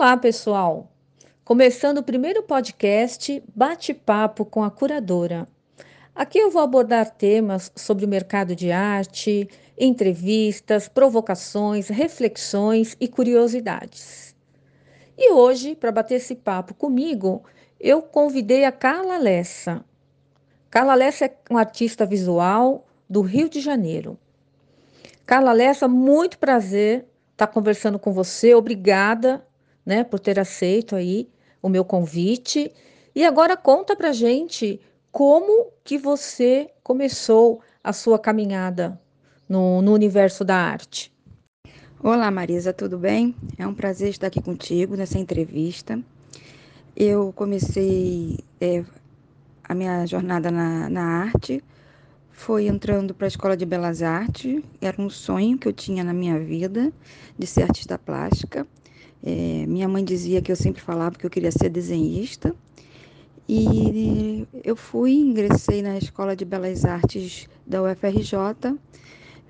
[0.00, 0.90] Olá, pessoal!
[1.44, 5.46] Começando o primeiro podcast Bate-Papo com a Curadora.
[6.14, 9.46] Aqui eu vou abordar temas sobre o mercado de arte,
[9.78, 14.34] entrevistas, provocações, reflexões e curiosidades.
[15.18, 17.44] E hoje, para bater esse papo comigo,
[17.78, 19.84] eu convidei a Carla Lessa.
[20.70, 24.18] Carla Lessa é uma artista visual do Rio de Janeiro.
[25.26, 28.54] Carla Lessa, muito prazer estar conversando com você.
[28.54, 29.46] Obrigada
[29.90, 31.28] né, por ter aceito aí
[31.60, 32.72] o meu convite.
[33.12, 34.80] E agora conta pra gente
[35.10, 39.00] como que você começou a sua caminhada
[39.48, 41.12] no, no universo da arte.
[42.00, 43.34] Olá, Marisa, tudo bem?
[43.58, 46.00] É um prazer estar aqui contigo nessa entrevista.
[46.96, 48.84] Eu comecei é,
[49.64, 51.64] a minha jornada na, na arte,
[52.30, 56.14] foi entrando para a Escola de Belas Artes, era um sonho que eu tinha na
[56.14, 56.92] minha vida
[57.36, 58.66] de ser artista plástica.
[59.22, 62.54] É, minha mãe dizia que eu sempre falava que eu queria ser desenhista.
[63.48, 68.78] E eu fui, ingressei na Escola de Belas Artes da UFRJ,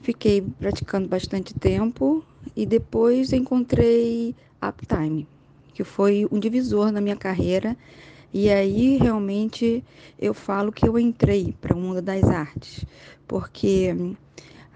[0.00, 2.24] fiquei praticando bastante tempo
[2.56, 5.28] e depois encontrei Uptime,
[5.74, 7.76] que foi um divisor na minha carreira.
[8.32, 9.84] E aí realmente
[10.18, 12.84] eu falo que eu entrei para o mundo das artes,
[13.28, 13.94] porque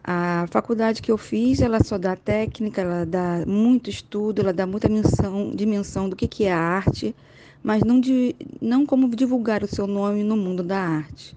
[0.07, 4.67] a faculdade que eu fiz, ela só dá técnica, ela dá muito estudo, ela dá
[4.67, 7.17] muita dimensão, dimensão do que, que é a arte,
[7.63, 11.35] mas não, de, não como divulgar o seu nome no mundo da arte.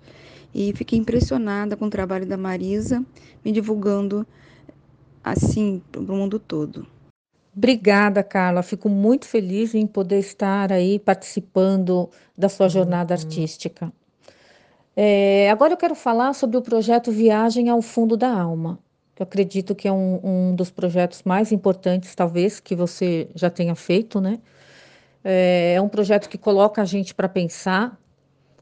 [0.53, 3.05] E fiquei impressionada com o trabalho da Marisa,
[3.43, 4.27] me divulgando
[5.23, 6.85] assim para o mundo todo.
[7.55, 8.61] Obrigada, Carla.
[8.61, 13.91] Fico muito feliz em poder estar aí participando da sua jornada artística.
[14.99, 18.79] É, agora eu quero falar sobre o projeto Viagem ao Fundo da Alma,
[19.13, 23.47] que eu acredito que é um, um dos projetos mais importantes, talvez, que você já
[23.47, 24.39] tenha feito, né?
[25.23, 27.95] É, é um projeto que coloca a gente para pensar,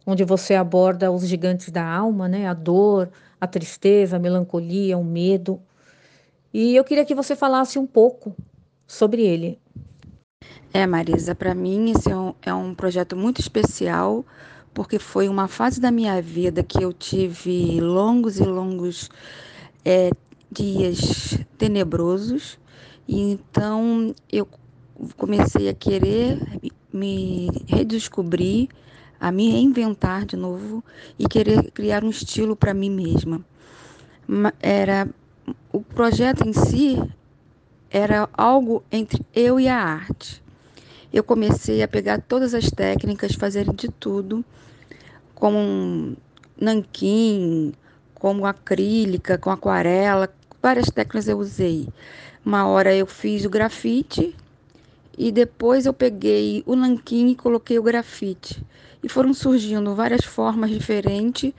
[0.05, 2.49] onde você aborda os gigantes da alma, né?
[2.49, 3.09] A dor,
[3.39, 5.61] a tristeza, a melancolia, o medo.
[6.53, 8.35] E eu queria que você falasse um pouco
[8.85, 9.57] sobre ele.
[10.73, 14.25] É, Marisa, para mim esse é um, é um projeto muito especial
[14.75, 19.09] porque foi uma fase da minha vida que eu tive longos e longos
[19.85, 20.11] é,
[20.51, 22.59] dias tenebrosos,
[23.07, 24.45] e então eu
[25.15, 26.37] comecei a querer
[26.91, 28.67] me redescobrir,
[29.17, 30.83] a me reinventar de novo
[31.17, 33.45] e querer criar um estilo para mim mesma.
[34.59, 35.07] Era
[35.71, 37.01] o projeto em si
[37.89, 40.43] era algo entre eu e a arte.
[41.13, 44.43] Eu comecei a pegar todas as técnicas, fazer de tudo
[45.35, 46.15] como
[46.59, 47.73] nanquim,
[48.15, 51.87] como acrílica, com aquarela, várias técnicas eu usei.
[52.43, 54.35] Uma hora eu fiz o grafite
[55.17, 58.63] e depois eu peguei o nanquim e coloquei o grafite.
[59.03, 61.53] E foram surgindo várias formas diferentes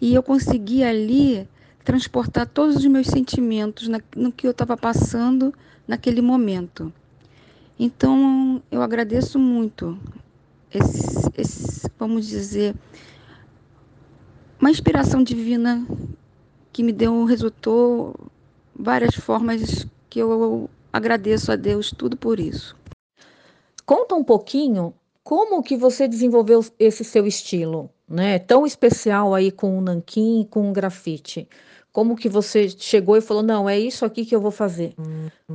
[0.00, 1.48] e eu consegui ali
[1.84, 5.52] transportar todos os meus sentimentos no que eu estava passando
[5.86, 6.92] naquele momento.
[7.78, 9.98] Então eu agradeço muito
[10.72, 12.74] esse, esse vamos dizer,
[14.62, 15.84] uma inspiração divina
[16.72, 18.14] que me deu, resultou
[18.72, 22.76] várias formas que eu agradeço a Deus tudo por isso.
[23.84, 28.38] Conta um pouquinho como que você desenvolveu esse seu estilo, né?
[28.38, 31.48] Tão especial aí com o nanquim, com o grafite.
[31.92, 34.94] Como que você chegou e falou, não, é isso aqui que eu vou fazer?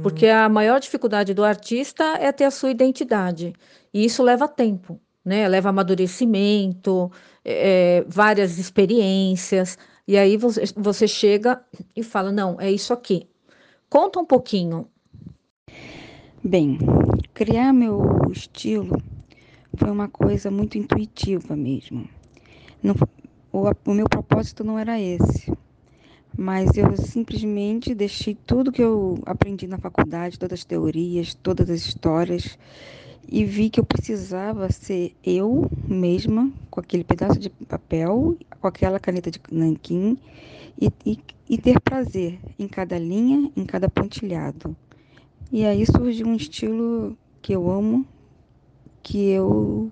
[0.03, 3.53] Porque a maior dificuldade do artista é ter a sua identidade.
[3.93, 5.45] E isso leva tempo né?
[5.45, 7.11] Leva amadurecimento,
[7.43, 9.77] é, várias experiências,
[10.07, 11.61] e aí você, você chega
[11.93, 13.27] e fala: não, é isso aqui.
[13.89, 14.87] Conta um pouquinho.
[16.41, 16.77] Bem,
[17.33, 18.01] criar meu
[18.31, 19.01] estilo
[19.75, 22.07] foi uma coisa muito intuitiva mesmo.
[22.81, 22.95] Não,
[23.51, 25.51] o, o meu propósito não era esse,
[26.37, 31.81] mas eu simplesmente deixei tudo que eu aprendi na faculdade, todas as teorias, todas as
[31.81, 32.57] histórias,
[33.27, 38.99] e vi que eu precisava ser eu mesma, com aquele pedaço de papel, com aquela
[38.99, 40.17] caneta de nanquim,
[40.79, 41.19] e, e,
[41.49, 44.75] e ter prazer em cada linha, em cada pontilhado.
[45.51, 48.05] E aí surgiu um estilo que eu amo,
[49.03, 49.91] que eu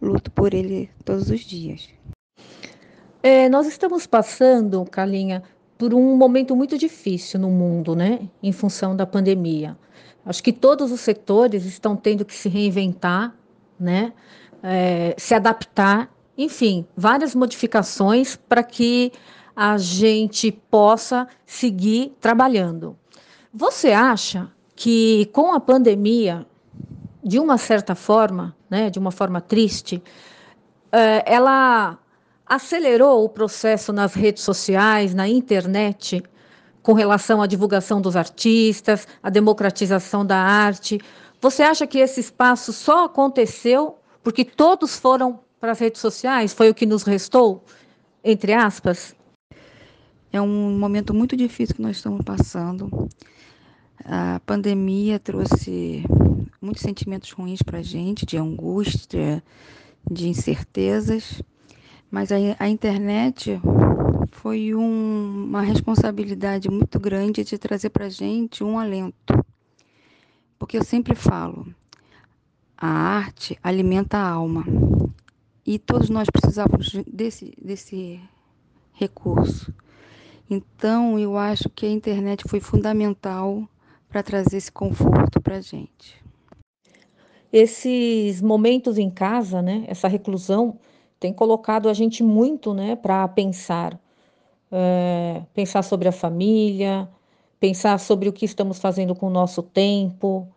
[0.00, 1.88] luto por ele todos os dias.
[3.22, 5.42] É, nós estamos passando, Carlinha,
[5.80, 8.28] por um momento muito difícil no mundo, né?
[8.42, 9.78] Em função da pandemia.
[10.26, 13.34] Acho que todos os setores estão tendo que se reinventar,
[13.78, 14.12] né?
[14.62, 19.10] É, se adaptar, enfim, várias modificações para que
[19.56, 22.94] a gente possa seguir trabalhando.
[23.50, 26.46] Você acha que com a pandemia
[27.24, 30.02] de uma certa forma, né, de uma forma triste,
[30.92, 31.98] é, ela
[32.50, 36.20] acelerou o processo nas redes sociais, na internet,
[36.82, 41.00] com relação à divulgação dos artistas, à democratização da arte.
[41.40, 46.52] Você acha que esse espaço só aconteceu porque todos foram para as redes sociais?
[46.52, 47.64] Foi o que nos restou,
[48.24, 49.14] entre aspas?
[50.32, 53.08] É um momento muito difícil que nós estamos passando.
[54.04, 56.02] A pandemia trouxe
[56.60, 59.40] muitos sentimentos ruins para a gente, de angústia,
[60.10, 61.40] de incertezas,
[62.10, 63.60] mas a, a internet
[64.32, 69.44] foi um, uma responsabilidade muito grande de trazer para a gente um alento.
[70.58, 71.66] Porque eu sempre falo,
[72.76, 74.64] a arte alimenta a alma.
[75.64, 78.20] E todos nós precisávamos desse, desse
[78.92, 79.72] recurso.
[80.48, 83.68] Então, eu acho que a internet foi fundamental
[84.08, 86.20] para trazer esse conforto para a gente.
[87.52, 90.78] Esses momentos em casa, né, essa reclusão,
[91.20, 94.00] tem colocado a gente muito né, para pensar.
[94.72, 97.08] É, pensar sobre a família,
[97.58, 100.48] pensar sobre o que estamos fazendo com o nosso tempo.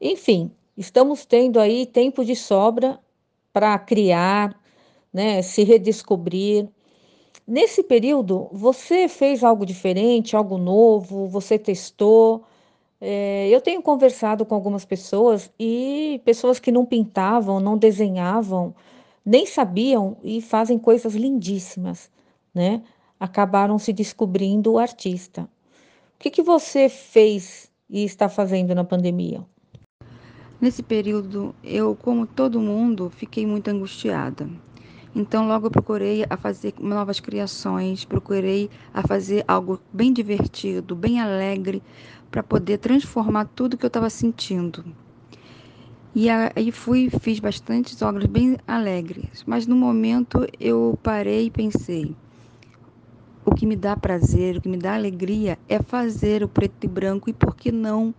[0.00, 2.98] Enfim, estamos tendo aí tempo de sobra
[3.52, 4.58] para criar,
[5.12, 6.68] né, se redescobrir.
[7.46, 12.42] Nesse período, você fez algo diferente, algo novo, você testou?
[13.00, 18.74] É, eu tenho conversado com algumas pessoas e pessoas que não pintavam, não desenhavam,
[19.24, 22.10] nem sabiam e fazem coisas lindíssimas,
[22.54, 22.82] né?
[23.18, 25.48] Acabaram se descobrindo o artista.
[26.14, 29.44] O que, que você fez e está fazendo na pandemia?
[30.60, 34.48] Nesse período, eu, como todo mundo, fiquei muito angustiada.
[35.14, 41.82] Então, logo procurei a fazer novas criações, procurei a fazer algo bem divertido, bem alegre,
[42.30, 44.84] para poder transformar tudo que eu estava sentindo.
[46.14, 52.14] E aí fui, fiz bastantes obras bem alegres, mas no momento eu parei e pensei:
[53.44, 56.86] o que me dá prazer, o que me dá alegria é fazer o preto e
[56.86, 58.14] branco e por que não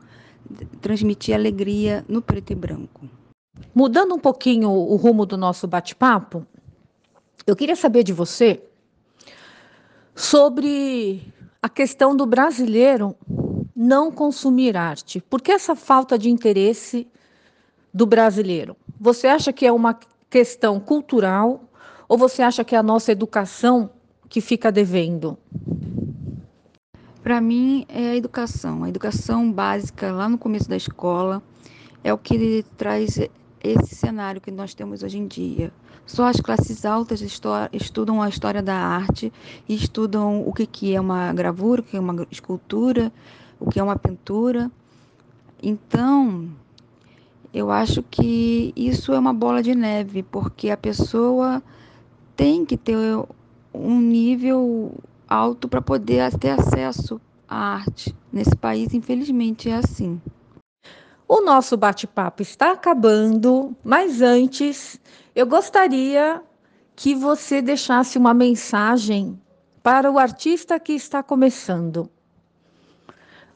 [0.82, 3.10] transmitir alegria no preto e branco.
[3.74, 6.46] Mudando um pouquinho o rumo do nosso bate-papo,
[7.48, 8.62] eu queria saber de você
[10.14, 13.16] sobre a questão do brasileiro
[13.74, 15.22] não consumir arte?
[15.22, 17.08] Por que essa falta de interesse
[17.96, 18.76] do brasileiro?
[19.00, 19.98] Você acha que é uma
[20.30, 21.64] questão cultural
[22.10, 23.90] ou você acha que é a nossa educação
[24.28, 25.38] que fica devendo?
[27.24, 28.84] Para mim é a educação.
[28.84, 31.42] A educação básica lá no começo da escola
[32.04, 33.18] é o que traz
[33.64, 35.72] esse cenário que nós temos hoje em dia.
[36.06, 39.32] Só as classes altas estudam a história da arte
[39.70, 43.10] e estudam o que é uma gravura, o que é uma escultura,
[43.58, 44.70] o que é uma pintura.
[45.64, 46.50] Então,
[47.56, 51.64] eu acho que isso é uma bola de neve, porque a pessoa
[52.36, 52.98] tem que ter
[53.74, 54.94] um nível
[55.26, 58.14] alto para poder ter acesso à arte.
[58.30, 60.22] Nesse país, infelizmente, é assim.
[61.26, 65.00] O nosso bate-papo está acabando, mas antes
[65.34, 66.44] eu gostaria
[66.94, 69.40] que você deixasse uma mensagem
[69.82, 72.10] para o artista que está começando.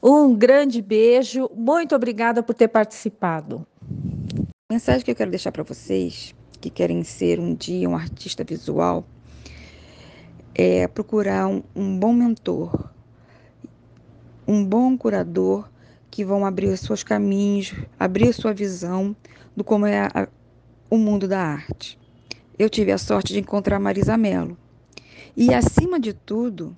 [0.01, 3.67] Um grande beijo, muito obrigada por ter participado.
[4.71, 8.43] A mensagem que eu quero deixar para vocês que querem ser um dia um artista
[8.43, 9.03] visual
[10.53, 12.91] é procurar um, um bom mentor,
[14.47, 15.67] um bom curador
[16.11, 19.15] que vão abrir os seus caminhos, abrir sua visão
[19.55, 20.27] do como é a,
[20.87, 21.97] o mundo da arte.
[22.55, 24.55] Eu tive a sorte de encontrar Marisa Mello.
[25.35, 26.77] E acima de tudo,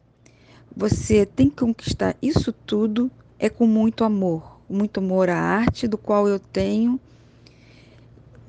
[0.74, 5.98] você tem que conquistar isso tudo é com muito amor, muito amor à arte do
[5.98, 6.98] qual eu tenho.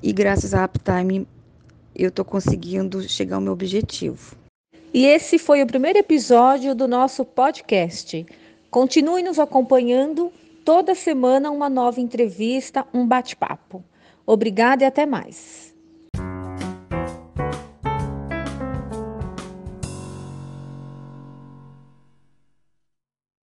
[0.03, 1.25] E graças à Uptime
[1.95, 4.35] eu estou conseguindo chegar ao meu objetivo.
[4.93, 8.25] E esse foi o primeiro episódio do nosso podcast.
[8.69, 10.29] Continue nos acompanhando.
[10.65, 13.81] Toda semana uma nova entrevista, um bate-papo.
[14.25, 15.72] Obrigada e até mais.